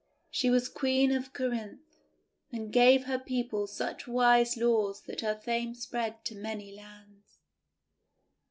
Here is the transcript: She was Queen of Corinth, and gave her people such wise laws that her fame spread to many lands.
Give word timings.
She 0.31 0.49
was 0.49 0.67
Queen 0.67 1.11
of 1.11 1.31
Corinth, 1.31 1.99
and 2.51 2.73
gave 2.73 3.03
her 3.03 3.19
people 3.19 3.67
such 3.67 4.07
wise 4.07 4.57
laws 4.57 5.01
that 5.03 5.21
her 5.21 5.35
fame 5.35 5.75
spread 5.75 6.25
to 6.25 6.33
many 6.33 6.71
lands. 6.75 7.37